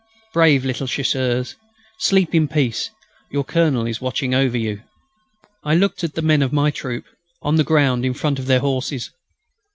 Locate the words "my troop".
6.51-7.05